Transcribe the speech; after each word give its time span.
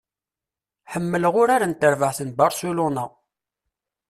Ḥemmleɣ 0.91 1.33
urar 1.41 1.63
n 1.65 1.73
terbaɛt 1.73 2.19
n 2.23 2.29
Barcelona. 2.39 3.05